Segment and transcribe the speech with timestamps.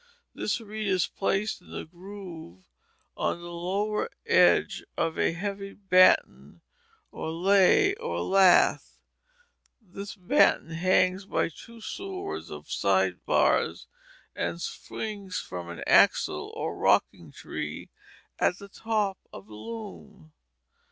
[0.33, 2.63] This reed is placed in a groove
[3.15, 6.61] on the lower edge of a heavy batten
[7.11, 8.79] (or lay or lathe).
[9.79, 13.85] This batten hangs by two swords or side bars
[14.35, 17.91] and swings from an axle or "rocking tree"
[18.39, 20.33] at the top of the loom.